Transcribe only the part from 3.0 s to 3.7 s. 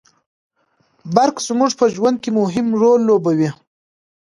لوبوي